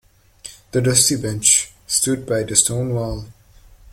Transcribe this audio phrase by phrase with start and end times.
[0.71, 3.25] The dusty bench stood by the stone wall.